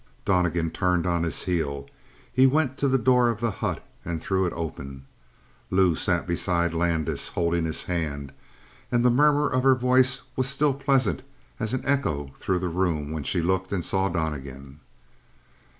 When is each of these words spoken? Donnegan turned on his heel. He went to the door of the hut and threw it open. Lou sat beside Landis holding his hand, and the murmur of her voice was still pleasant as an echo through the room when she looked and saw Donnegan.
Donnegan 0.25 0.71
turned 0.71 1.05
on 1.05 1.21
his 1.21 1.43
heel. 1.43 1.87
He 2.33 2.47
went 2.47 2.75
to 2.79 2.87
the 2.87 2.97
door 2.97 3.29
of 3.29 3.39
the 3.39 3.51
hut 3.51 3.85
and 4.03 4.19
threw 4.19 4.47
it 4.47 4.53
open. 4.53 5.05
Lou 5.69 5.93
sat 5.93 6.25
beside 6.25 6.73
Landis 6.73 7.27
holding 7.27 7.65
his 7.65 7.83
hand, 7.83 8.31
and 8.91 9.05
the 9.05 9.11
murmur 9.11 9.47
of 9.47 9.61
her 9.61 9.75
voice 9.75 10.21
was 10.35 10.47
still 10.49 10.73
pleasant 10.73 11.21
as 11.59 11.73
an 11.75 11.85
echo 11.85 12.31
through 12.35 12.57
the 12.57 12.67
room 12.67 13.11
when 13.11 13.21
she 13.21 13.43
looked 13.43 13.71
and 13.71 13.85
saw 13.85 14.09
Donnegan. 14.09 14.79